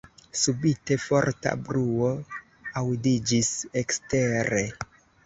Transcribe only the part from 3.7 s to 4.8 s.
ekstere.